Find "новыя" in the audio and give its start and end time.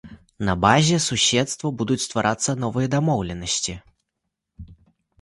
2.65-2.87